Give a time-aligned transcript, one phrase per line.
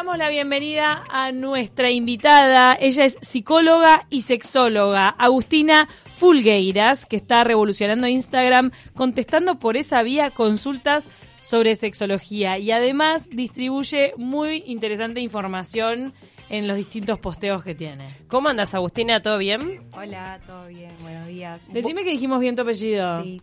[0.00, 2.74] damos la bienvenida a nuestra invitada.
[2.80, 10.30] Ella es psicóloga y sexóloga, Agustina Fulgueiras, que está revolucionando Instagram, contestando por esa vía
[10.30, 11.06] consultas
[11.42, 16.14] sobre sexología y además distribuye muy interesante información
[16.50, 18.14] en los distintos posteos que tiene.
[18.28, 19.22] ¿Cómo andas, Agustina?
[19.22, 19.82] ¿Todo bien?
[19.96, 21.60] Hola, todo bien, buenos días.
[21.68, 23.22] Decime que dijimos bien tu apellido.
[23.22, 23.40] Sí.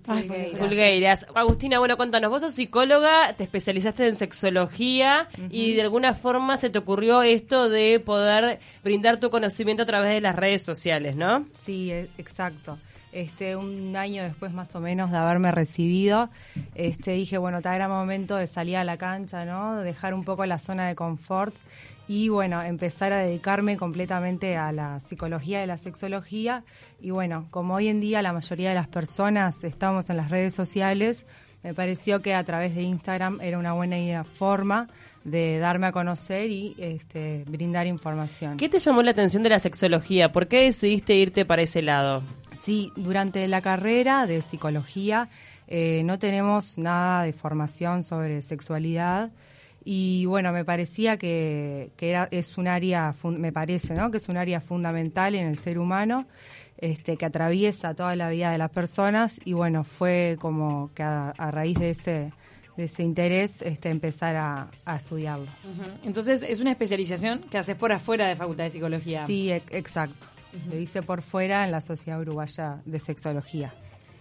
[0.57, 1.25] Fulgueiras.
[1.33, 6.69] Agustina, bueno, cuéntanos, vos sos psicóloga, te especializaste en sexología y de alguna forma se
[6.69, 11.45] te ocurrió esto de poder brindar tu conocimiento a través de las redes sociales, ¿no?
[11.61, 12.77] Sí, e- exacto.
[13.13, 16.29] Este, un año después más o menos de haberme recibido,
[16.75, 19.77] este, dije, bueno, tal era momento de salir a la cancha, ¿no?
[19.77, 21.55] De dejar un poco la zona de confort
[22.07, 26.63] y, bueno, empezar a dedicarme completamente a la psicología y la sexología.
[27.01, 30.53] Y, bueno, como hoy en día la mayoría de las personas estamos en las redes
[30.55, 31.25] sociales,
[31.63, 34.87] me pareció que a través de Instagram era una buena idea, forma
[35.23, 38.55] de darme a conocer y este, brindar información.
[38.55, 40.31] ¿Qué te llamó la atención de la sexología?
[40.31, 42.23] ¿Por qué decidiste irte para ese lado?
[42.63, 45.27] Sí, durante la carrera de psicología
[45.67, 49.31] eh, no tenemos nada de formación sobre sexualidad
[49.89, 54.11] y bueno, me parecía que, que era, es un área, me parece, ¿no?
[54.11, 56.25] Que es un área fundamental en el ser humano,
[56.77, 61.29] este, que atraviesa toda la vida de las personas y bueno, fue como que a,
[61.37, 62.33] a raíz de ese,
[62.75, 65.47] de ese interés este, empezar a, a estudiarlo.
[66.03, 69.25] Entonces es una especialización que haces por afuera de Facultad de Psicología.
[69.25, 70.27] Sí, e- exacto.
[70.69, 73.73] Lo hice por fuera en la Sociedad Uruguaya de Sexología.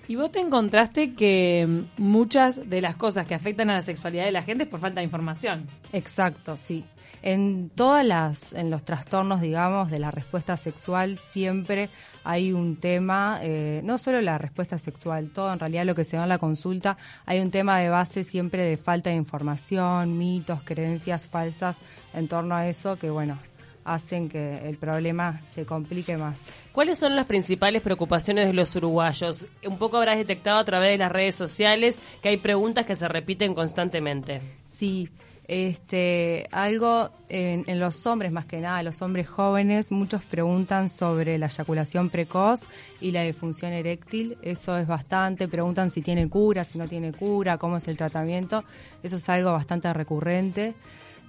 [0.08, 4.32] Y vos te encontraste que muchas de las cosas que afectan a la sexualidad de
[4.32, 5.66] la gente es por falta de información.
[5.92, 6.84] Exacto, sí.
[7.22, 11.88] En todas las, en los trastornos, digamos, de la respuesta sexual siempre
[12.22, 16.16] hay un tema, eh, no solo la respuesta sexual, todo en realidad lo que se
[16.16, 20.62] da en la consulta, hay un tema de base siempre de falta de información, mitos,
[20.62, 21.76] creencias falsas
[22.14, 23.38] en torno a eso que, bueno,
[23.86, 26.36] hacen que el problema se complique más.
[26.72, 29.46] ¿Cuáles son las principales preocupaciones de los uruguayos?
[29.64, 33.08] Un poco habrás detectado a través de las redes sociales que hay preguntas que se
[33.08, 34.42] repiten constantemente.
[34.76, 35.08] Sí,
[35.48, 41.38] este, algo en, en los hombres, más que nada, los hombres jóvenes, muchos preguntan sobre
[41.38, 42.68] la eyaculación precoz
[43.00, 44.36] y la disfunción eréctil.
[44.42, 45.46] Eso es bastante.
[45.46, 48.64] Preguntan si tiene cura, si no tiene cura, cómo es el tratamiento.
[49.04, 50.74] Eso es algo bastante recurrente.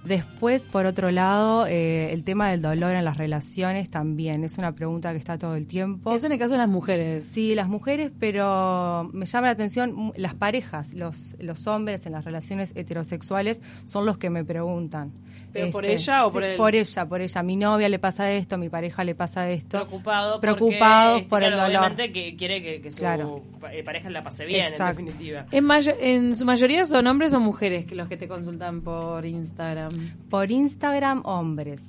[0.04, 4.72] Después, por otro lado, eh, el tema del dolor en las relaciones también es una
[4.72, 6.14] pregunta que está todo el tiempo.
[6.14, 7.26] Eso en el caso de las mujeres.
[7.26, 12.12] Sí, las mujeres, pero me llama la atención mm, las parejas, los, los hombres en
[12.12, 15.12] las relaciones heterosexuales son los que me preguntan.
[15.48, 16.56] Este, ¿Pero por ella o por sí, él?
[16.58, 17.42] Por ella, por ella.
[17.42, 19.78] Mi novia le pasa esto, mi pareja le pasa esto.
[19.78, 21.78] Preocupado Preocupados porque, por el claro, dolor.
[21.92, 23.42] Obviamente que quiere que, que su Claro.
[23.72, 25.00] eh, pareja la pase bien, Exacto.
[25.00, 25.46] en definitiva.
[25.50, 29.90] En, su mayoría son hombres o mujeres que los que te consultan por Instagram.
[30.28, 31.80] Por Instagram, hombres,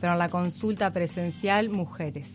[0.00, 2.34] pero en la consulta presencial, mujeres.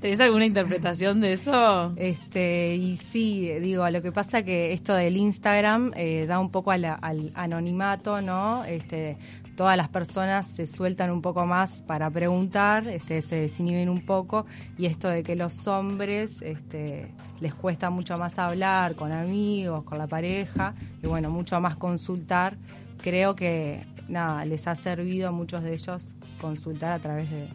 [0.00, 1.92] ¿Tenés alguna interpretación de eso?
[1.96, 6.70] Este, y sí, digo, lo que pasa que esto del Instagram eh, da un poco
[6.70, 8.64] a la- al anonimato, ¿no?
[8.64, 9.16] Este,
[9.58, 14.46] todas las personas se sueltan un poco más para preguntar, este, se desinhiben un poco,
[14.78, 17.08] y esto de que los hombres este,
[17.40, 22.56] les cuesta mucho más hablar con amigos, con la pareja, y bueno, mucho más consultar,
[23.02, 27.48] creo que nada, les ha servido a muchos de ellos consultar a través de,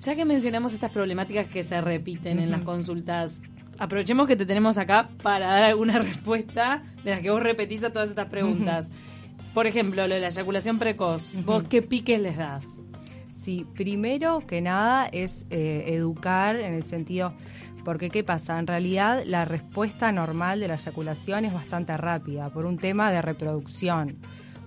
[0.00, 3.40] Ya que mencionamos estas problemáticas que se repiten en las consultas,
[3.78, 7.90] aprovechemos que te tenemos acá para dar alguna respuesta de las que vos repetís a
[7.90, 8.88] todas estas preguntas.
[9.56, 11.32] Por ejemplo, lo de la eyaculación precoz.
[11.46, 12.66] ¿Vos qué piques les das?
[13.42, 17.32] Sí, primero que nada es eh, educar en el sentido,
[17.82, 18.58] porque ¿qué pasa?
[18.58, 23.22] En realidad la respuesta normal de la eyaculación es bastante rápida por un tema de
[23.22, 24.18] reproducción.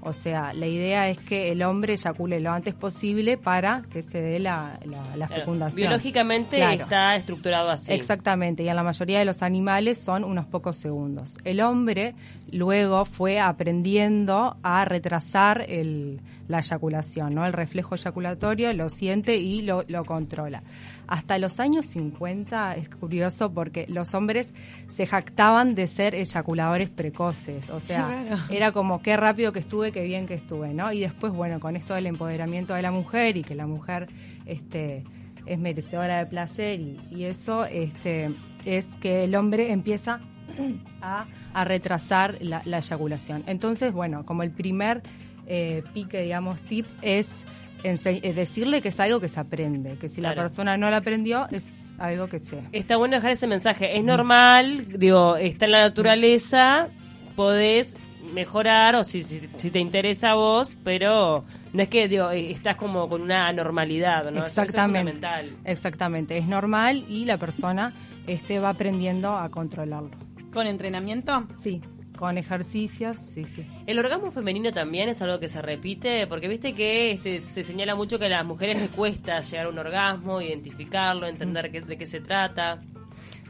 [0.02, 4.22] O sea, la idea es que el hombre eyacule lo antes posible para que se
[4.22, 5.76] dé la, la- la Claro, fecundación.
[5.90, 6.84] Biológicamente Claro.
[6.84, 7.92] está estructurado así.
[7.94, 11.38] Exactamente, y en la mayoría de los animales son unos pocos segundos.
[11.44, 12.16] El hombre
[12.52, 17.46] luego fue aprendiendo a retrasar el- la eyaculación, ¿no?
[17.46, 20.64] El reflejo eyaculatorio lo siente y lo, lo controla.
[21.10, 24.54] Hasta los años 50 es curioso porque los hombres
[24.90, 30.04] se jactaban de ser eyaculadores precoces, o sea, era como qué rápido que estuve, qué
[30.04, 30.94] bien que estuve, ¿no?
[30.94, 34.08] Y después, bueno, con esto del empoderamiento de la mujer y que la mujer
[34.46, 35.04] este
[35.48, 38.30] es merecedora de placer y, y eso este
[38.64, 40.20] es que el hombre empieza
[41.02, 43.44] a, a retrasar la, la eyaculación.
[43.48, 45.02] Entonces, bueno, como el primer
[45.48, 47.28] eh, pique, digamos, tip es,
[47.84, 51.48] es decirle que es algo que se aprende, que si la persona no lo aprendió
[51.52, 52.62] es algo que se...
[52.72, 53.98] Está bueno dejar ese mensaje.
[53.98, 56.88] Es normal, digo, está en la naturaleza,
[57.36, 57.96] podés
[58.34, 61.44] mejorar o si, si, si te interesa a vos, pero
[61.74, 64.30] No es que digo, eh, estás como con una anormalidad, ¿no?
[64.30, 65.12] Eso- eso es Exactamente.
[65.14, 65.58] fundamental.
[65.66, 67.94] Exactamente, es normal y la persona
[68.28, 70.12] este, va aprendiendo a controlarlo.
[70.52, 71.46] ¿Con entrenamiento?
[71.62, 71.82] Sí,
[72.20, 73.66] con ejercicios, sí, sí.
[73.88, 77.96] El orgasmo femenino también es algo que se repite, porque viste que este, se señala
[77.96, 81.98] mucho que a las mujeres les cuesta llegar a un orgasmo, identificarlo, entender qué- de
[81.98, 82.82] qué se trata.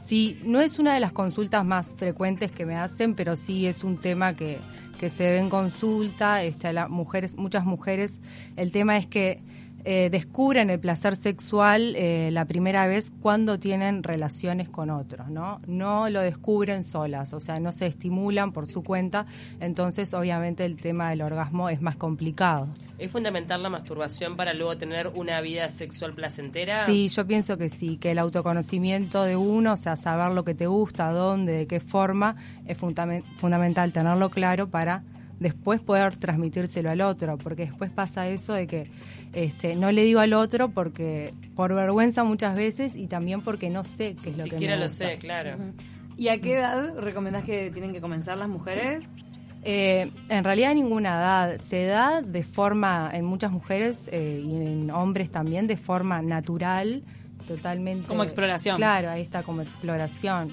[0.05, 3.83] Sí, no es una de las consultas más frecuentes que me hacen, pero sí es
[3.83, 4.59] un tema que,
[4.99, 6.43] que se ve en consulta.
[6.43, 8.19] Este, mujeres, muchas mujeres,
[8.55, 9.39] el tema es que
[9.85, 15.61] eh, descubren el placer sexual eh, la primera vez cuando tienen relaciones con otros, ¿no?
[15.67, 19.25] No lo descubren solas, o sea, no se estimulan por su cuenta,
[19.59, 22.67] entonces obviamente el tema del orgasmo es más complicado.
[22.97, 26.85] ¿Es fundamental la masturbación para luego tener una vida sexual placentera?
[26.85, 30.53] Sí, yo pienso que sí, que el autoconocimiento de uno, o sea, saber lo que
[30.53, 32.35] te gusta, dónde, de qué forma,
[32.65, 35.03] es fundamen- fundamental tenerlo claro para
[35.39, 38.91] después poder transmitírselo al otro, porque después pasa eso de que
[39.33, 43.83] este, no le digo al otro porque por vergüenza muchas veces y también porque no
[43.83, 45.07] sé qué es lo que Siquiera lo gusta.
[45.09, 45.57] sé, claro.
[46.17, 49.05] ¿Y a qué edad recomendás que tienen que comenzar las mujeres?
[49.63, 51.59] Eh, en realidad ninguna edad.
[51.69, 57.03] Se da de forma, en muchas mujeres eh, y en hombres también, de forma natural,
[57.47, 58.07] totalmente.
[58.07, 58.77] Como exploración.
[58.77, 60.49] Claro, ahí está como exploración.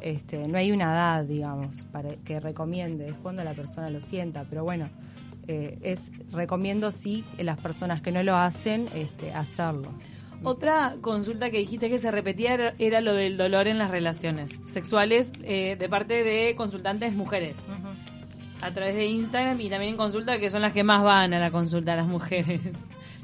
[0.00, 4.44] Este, no hay una edad, digamos, para que recomiende, es cuando la persona lo sienta,
[4.48, 4.88] pero bueno,
[5.48, 6.00] eh, es
[6.32, 9.92] recomiendo sí las personas que no lo hacen, este, hacerlo.
[10.44, 14.52] Otra consulta que dijiste que se repetía era, era lo del dolor en las relaciones
[14.66, 17.56] sexuales eh, de parte de consultantes mujeres
[18.60, 21.40] a través de Instagram y también en consulta que son las que más van a
[21.40, 22.60] la consulta las mujeres,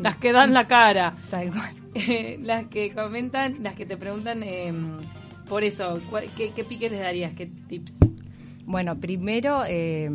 [0.00, 1.70] las que dan la cara, Tal cual.
[1.94, 4.72] Eh, las que comentan, las que te preguntan eh,
[5.48, 7.32] por eso, ¿cuál- qué, ¿qué piques les darías?
[7.34, 7.98] ¿Qué tips?
[8.66, 10.10] Bueno, primero eh,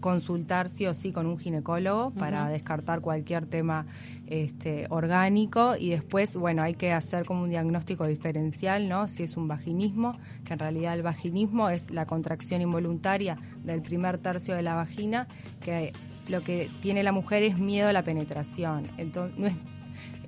[0.00, 3.86] consultar sí o sí con un ginecólogo para descartar cualquier tema
[4.26, 9.08] este, orgánico y después, bueno, hay que hacer como un diagnóstico diferencial, ¿no?
[9.08, 14.18] Si es un vaginismo, que en realidad el vaginismo es la contracción involuntaria del primer
[14.18, 15.28] tercio de la vagina,
[15.60, 15.92] que
[16.28, 18.88] lo que tiene la mujer es miedo a la penetración.
[18.96, 19.54] Entonces, no es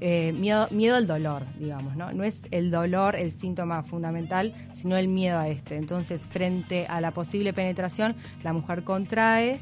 [0.00, 2.12] eh, miedo, miedo al dolor, digamos, ¿no?
[2.12, 5.76] No es el dolor el síntoma fundamental, sino el miedo a este.
[5.76, 9.60] Entonces, frente a la posible penetración, la mujer contrae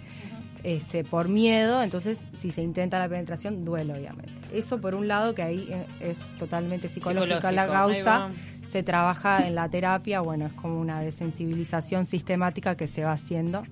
[0.62, 4.32] este, por miedo, entonces si se intenta la penetración, duele obviamente.
[4.52, 8.28] Eso por un lado, que ahí eh, es totalmente psicológica la causa,
[8.70, 13.62] se trabaja en la terapia, bueno, es como una desensibilización sistemática que se va haciendo.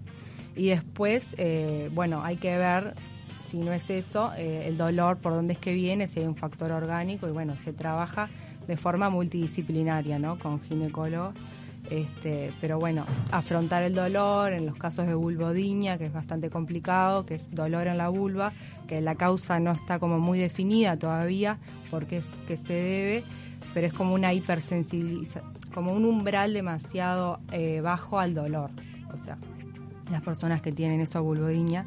[0.56, 2.94] Y después, eh, bueno, hay que ver
[3.54, 6.34] si no es eso, eh, el dolor, por dónde es que viene, si hay un
[6.34, 8.28] factor orgánico, y bueno, se trabaja
[8.66, 10.40] de forma multidisciplinaria, ¿no?
[10.40, 11.34] Con ginecólogos.
[11.88, 17.26] Este, pero bueno, afrontar el dolor en los casos de vulvodinia, que es bastante complicado,
[17.26, 18.52] que es dolor en la vulva,
[18.88, 21.58] que la causa no está como muy definida todavía,
[21.92, 23.24] porque es que se debe,
[23.72, 28.70] pero es como una hipersensibilización, como un umbral demasiado eh, bajo al dolor.
[29.12, 29.38] O sea,
[30.10, 31.86] las personas que tienen eso vulvodinia.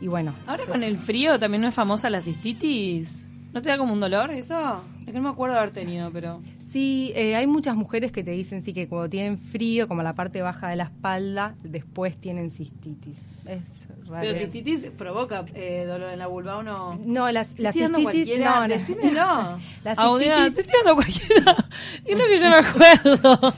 [0.00, 3.28] Y bueno, Ahora con el frío también no es famosa la cistitis.
[3.52, 4.82] ¿No te da como un dolor eso?
[5.00, 6.42] Es que no me acuerdo haber tenido, pero...
[6.70, 10.14] Sí, eh, hay muchas mujeres que te dicen sí que cuando tienen frío, como la
[10.14, 13.16] parte baja de la espalda, después tienen cistitis.
[13.46, 13.60] Es
[14.08, 14.20] raro.
[14.28, 16.98] Pero cistitis provoca eh, dolor en la vulva o no.
[17.02, 18.68] No, la, la cistitis cualquiera, no, no.
[18.68, 19.58] decímelo.
[19.84, 21.56] La cistitis- estoy tirando cualquiera.
[22.04, 23.54] Es lo que yo me acuerdo.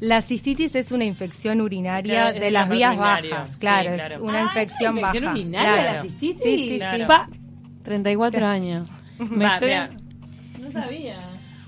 [0.00, 4.14] La cistitis es una infección urinaria de las vías bajas, sí, claro, claro.
[4.14, 5.34] es una Ah, infección ¿es una infección baja.
[5.34, 5.92] urinaria claro.
[5.96, 6.42] la cistitis?
[6.42, 6.98] Sí, sí, Claro.
[6.98, 7.04] sí.
[7.06, 7.26] Pa,
[7.82, 8.88] 34 años.
[9.18, 9.90] Me Va, estoy- mira.
[10.60, 11.16] No sabía.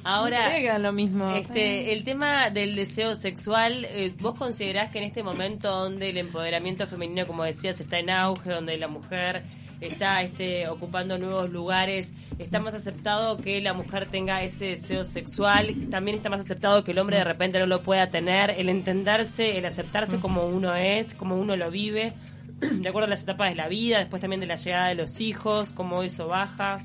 [0.04, 1.30] Ahora, No lo mismo.
[1.34, 6.16] Este, el tema del deseo sexual, eh, ¿vos considerás que en este momento donde el
[6.18, 9.42] empoderamiento femenino, como decías, está en auge, donde la mujer
[9.80, 15.74] está este, ocupando nuevos lugares, está más aceptado que la mujer tenga ese deseo sexual?
[15.90, 19.58] También está más aceptado que el hombre de repente no lo pueda tener, el entenderse,
[19.58, 22.12] el aceptarse como uno es, como uno lo vive,
[22.60, 25.20] de acuerdo a las etapas de la vida, después también de la llegada de los
[25.20, 26.78] hijos, cómo eso baja.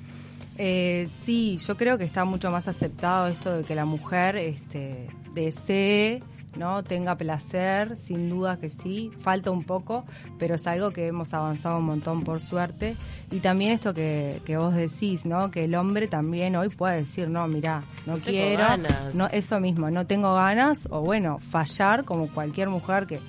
[0.58, 5.08] Eh, sí, yo creo que está mucho más aceptado esto de que la mujer este,
[5.34, 6.24] desee,
[6.58, 6.84] ¿no?
[6.84, 10.06] Tenga placer, sin duda que sí, falta un poco,
[10.40, 12.96] pero es algo que hemos avanzado un montón por suerte.
[13.32, 15.52] Y también esto que, que vos decís, ¿no?
[15.52, 19.16] Que el hombre también hoy puede decir, no, mira, no, No tengo quiero, ganas.
[19.16, 23.20] no eso mismo, no tengo ganas, o bueno, fallar como cualquier mujer que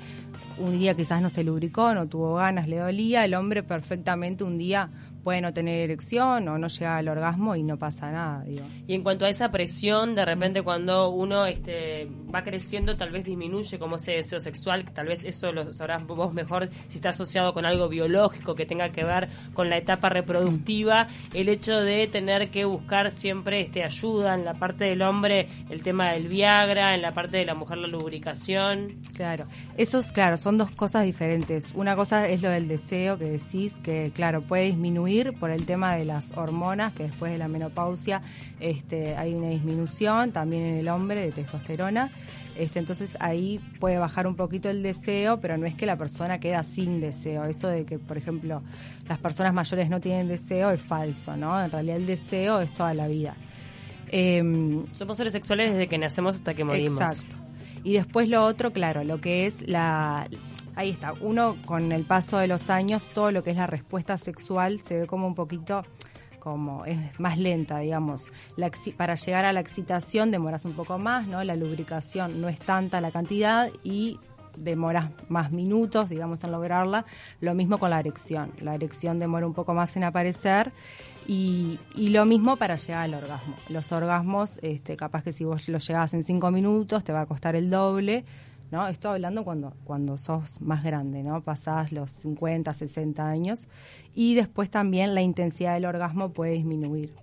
[0.58, 4.56] un día quizás no se lubricó, no tuvo ganas, le dolía, el hombre perfectamente un
[4.58, 4.88] día
[5.26, 8.64] puede no tener erección o no llegar al orgasmo y no pasa nada, digo.
[8.86, 13.24] Y en cuanto a esa presión, de repente cuando uno este, va creciendo, tal vez
[13.24, 17.52] disminuye como ese deseo sexual, tal vez eso lo sabrás vos mejor si está asociado
[17.52, 22.48] con algo biológico que tenga que ver con la etapa reproductiva, el hecho de tener
[22.50, 27.02] que buscar siempre este ayuda en la parte del hombre, el tema del Viagra, en
[27.02, 29.00] la parte de la mujer la lubricación.
[29.16, 31.72] Claro, esos, claro, son dos cosas diferentes.
[31.74, 35.94] Una cosa es lo del deseo que decís, que claro, puede disminuir por el tema
[35.96, 38.22] de las hormonas, que después de la menopausia
[38.60, 42.10] este, hay una disminución también en el hombre de testosterona.
[42.56, 46.38] Este, entonces ahí puede bajar un poquito el deseo, pero no es que la persona
[46.38, 47.44] queda sin deseo.
[47.44, 48.62] Eso de que, por ejemplo,
[49.08, 51.62] las personas mayores no tienen deseo es falso, ¿no?
[51.62, 53.34] En realidad el deseo es toda la vida.
[54.08, 57.02] Em, Somos seres sexuales desde que nacemos hasta que morimos.
[57.02, 57.36] Exacto.
[57.84, 60.28] Y después lo otro, claro, lo que es la,
[60.76, 64.18] ahí está, uno con el paso de los años, todo lo que es la respuesta
[64.18, 65.82] sexual se ve como un poquito
[66.38, 68.26] como es más lenta, digamos.
[68.96, 71.42] para llegar a la excitación demoras un poco más, ¿no?
[71.42, 74.20] La lubricación no es tanta la cantidad y
[74.56, 77.04] demoras más minutos, digamos, en lograrla.
[77.40, 78.52] Lo mismo con la erección.
[78.60, 80.70] La erección demora un poco más en aparecer
[81.26, 83.56] y, y lo mismo para llegar al orgasmo.
[83.68, 87.26] Los orgasmos, este, capaz que si vos lo llegás en cinco minutos, te va a
[87.26, 88.24] costar el doble
[88.70, 88.86] ¿no?
[88.88, 91.42] Estoy hablando cuando, cuando sos más grande, ¿no?
[91.42, 93.68] Pasás los 50, 60 años
[94.14, 97.14] y después también la intensidad del orgasmo puede disminuir.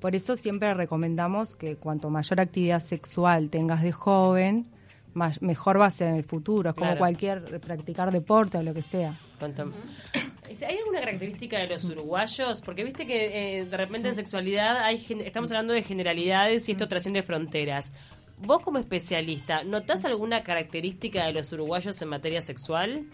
[0.00, 4.66] Por eso siempre recomendamos que cuanto mayor actividad sexual tengas de joven,
[5.40, 6.70] mejor va a ser en el futuro.
[6.70, 9.14] Es como cualquier practicar deporte o lo que sea.
[10.48, 12.60] Este, ¿Hay alguna característica de los uruguayos?
[12.60, 16.88] Porque viste que eh, de repente en sexualidad hay, estamos hablando de generalidades y esto
[16.88, 17.92] trasciende fronteras.
[18.42, 23.06] Vos como especialista, ¿notás alguna característica de los uruguayos en materia sexual?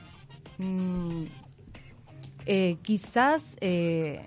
[0.58, 1.24] Mm,
[2.46, 4.26] eh, quizás eh,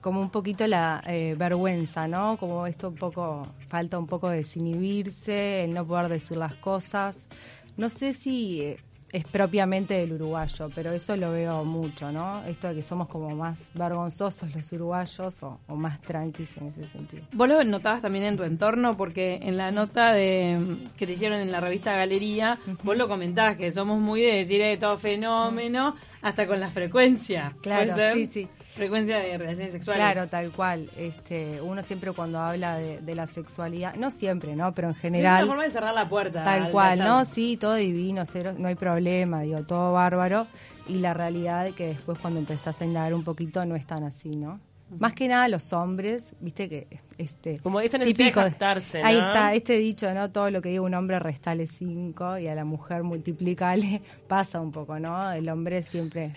[0.00, 2.36] como un poquito la eh, vergüenza, ¿no?
[2.36, 7.28] Como esto un poco, falta un poco desinhibirse, el no poder decir las cosas.
[7.76, 8.76] No sé si
[9.12, 12.44] es propiamente del uruguayo, pero eso lo veo mucho, ¿no?
[12.44, 17.22] Esto de que somos como más vergonzosos los uruguayos o, más tranquilos en ese sentido.
[17.32, 21.40] Vos lo notabas también en tu entorno, porque en la nota de que te hicieron
[21.40, 25.96] en la revista Galería, vos lo comentabas, que somos muy de decir de todo fenómeno,
[26.22, 27.54] hasta con la frecuencia.
[27.62, 28.48] Claro, sí, sí
[28.80, 30.02] frecuencia de relaciones sexuales.
[30.02, 30.88] Claro, tal cual.
[30.96, 34.72] Este, uno siempre cuando habla de, la sexualidad, no siempre, ¿no?
[34.72, 35.36] Pero en general.
[35.36, 36.42] Es una forma de cerrar la puerta.
[36.42, 37.26] Tal cual, ¿no?
[37.26, 40.46] Sí, todo divino, cero, no hay problema, digo, todo bárbaro.
[40.88, 44.02] Y la realidad es que después cuando empezás a indagar un poquito no es tan
[44.02, 44.60] así, ¿no?
[44.98, 48.56] Más que nada los hombres, viste que este como dicen típico de
[49.04, 50.32] Ahí está este dicho, ¿no?
[50.32, 54.72] Todo lo que diga un hombre restale cinco y a la mujer multiplicale pasa un
[54.72, 55.30] poco, ¿no?
[55.30, 56.32] El hombre siempre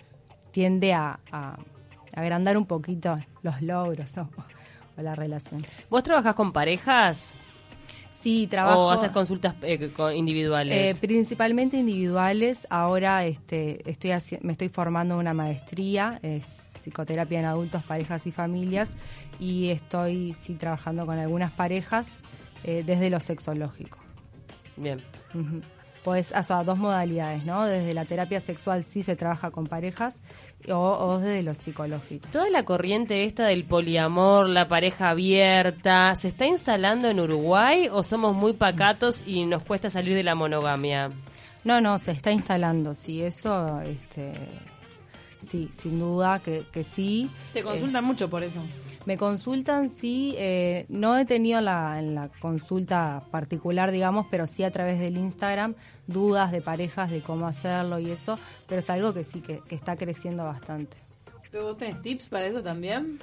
[0.51, 1.17] tiende a
[2.15, 4.29] agrandar un poquito los logros o,
[5.01, 5.61] la relación.
[5.89, 7.33] ¿Vos trabajás con parejas?
[8.21, 8.85] Sí, trabajo.
[8.85, 10.95] ¿O haces consultas eh, individuales?
[10.95, 12.65] Eh, principalmente individuales.
[12.69, 16.45] Ahora este, estoy me estoy formando una maestría, es
[16.81, 18.89] psicoterapia en adultos, parejas y familias,
[19.39, 22.07] y estoy sí trabajando con algunas parejas
[22.63, 23.99] eh, desde lo sexológico.
[24.77, 25.01] Bien.
[26.03, 27.65] Pues, o sea, dos modalidades, ¿no?
[27.65, 30.15] Desde la terapia sexual sí se trabaja con parejas
[30.69, 32.27] o, desde lo psicológico.
[32.31, 38.03] Toda la corriente esta del poliamor, la pareja abierta, ¿se está instalando en Uruguay o
[38.03, 41.11] somos muy pacatos y nos cuesta salir de la monogamia?
[41.63, 44.33] No, no, se está instalando, sí, eso, este,
[45.47, 47.29] sí, sin duda que, que sí.
[47.53, 48.59] Te consultan mucho por eso.
[49.05, 54.63] Me consultan, sí, eh, no he tenido la, en la consulta particular, digamos, pero sí
[54.63, 55.75] a través del Instagram,
[56.07, 59.75] dudas de parejas de cómo hacerlo y eso, pero es algo que sí, que, que
[59.75, 60.95] está creciendo bastante.
[61.51, 63.19] ¿Tú tenés tips para eso también?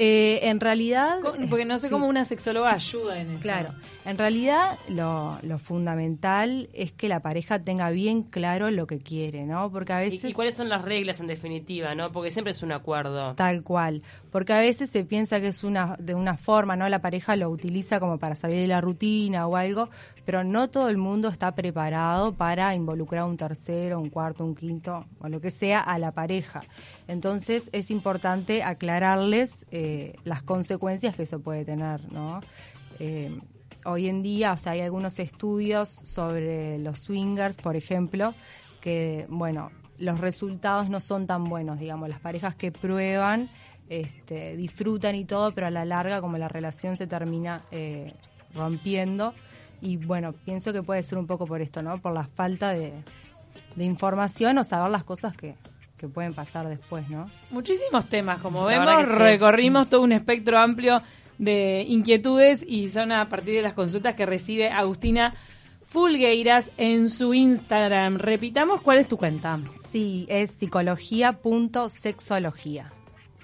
[0.00, 1.18] Eh, en realidad...
[1.50, 3.40] Porque no sé cómo una sexóloga ayuda en eso.
[3.40, 3.74] Claro,
[4.04, 9.44] en realidad lo, lo, fundamental es que la pareja tenga bien claro lo que quiere,
[9.44, 9.72] ¿no?
[9.72, 10.22] Porque a veces...
[10.22, 12.12] ¿Y, cuáles son las reglas en definitiva, no?
[12.12, 13.34] Porque siempre es un acuerdo.
[13.34, 14.02] Tal cual.
[14.30, 16.88] Porque a veces se piensa que es una de una forma, ¿no?
[16.88, 19.88] La pareja lo utiliza como para salir de la rutina o algo,
[20.24, 25.06] pero no todo el mundo está preparado para involucrar un tercero, un cuarto, un quinto
[25.20, 26.60] o lo que sea a la pareja.
[27.06, 32.40] Entonces es importante aclararles eh, las consecuencias que eso puede tener, ¿no?
[32.98, 33.40] Eh,
[33.84, 38.34] hoy en día, o sea, hay algunos estudios sobre los swingers, por ejemplo,
[38.80, 43.50] que, bueno, los resultados no son tan buenos, digamos, las parejas que prueban
[43.88, 48.14] este, disfrutan y todo, pero a la larga como la relación se termina eh,
[48.54, 49.34] rompiendo
[49.80, 51.98] y bueno, pienso que puede ser un poco por esto, ¿no?
[51.98, 52.92] Por la falta de,
[53.76, 55.54] de información o saber las cosas que,
[55.96, 57.26] que pueden pasar después, ¿no?
[57.50, 59.14] Muchísimos temas, como La vemos, sí.
[59.16, 61.02] recorrimos todo un espectro amplio
[61.38, 65.34] de inquietudes y son a partir de las consultas que recibe Agustina
[65.82, 68.18] Fulgueiras en su Instagram.
[68.18, 69.60] Repitamos, ¿cuál es tu cuenta?
[69.90, 72.92] Sí, es psicología.sexología.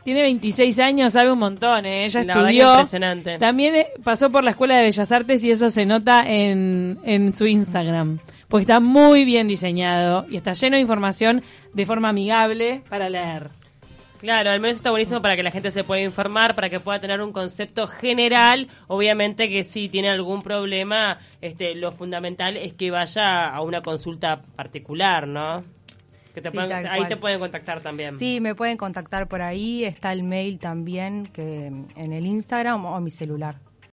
[0.05, 2.05] Tiene 26 años, sabe un montón, ¿eh?
[2.05, 2.71] ella La estudió.
[2.73, 3.39] impresionante.
[3.39, 7.35] También eh, pasó por la Escuela de Bellas Artes y eso se nota en, en
[7.35, 8.19] su Instagram.
[8.49, 11.43] Porque está muy bien diseñado y está lleno de información
[11.73, 13.49] de forma amigable para leer.
[14.25, 16.99] Claro, al menos está buenísimo para que la gente se pueda informar, para que pueda
[16.99, 18.69] tener un concepto general.
[18.87, 24.41] Obviamente que si tiene algún problema, este, lo fundamental es que vaya a una consulta
[24.57, 25.65] particular, ¿no?
[26.35, 27.09] Que te Sí, tal ahí cual.
[27.09, 28.19] te pueden contactar también.
[28.19, 33.01] Sí, me pueden contactar por ahí, está el mail también que en el Instagram o
[33.01, 33.61] mi celular.